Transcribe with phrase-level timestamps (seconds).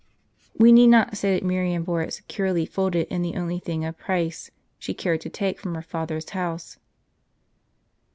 [0.31, 3.85] * We need not say that Miriam bore it securely folded in the only thing
[3.85, 6.79] of price she cared to take from her father's house.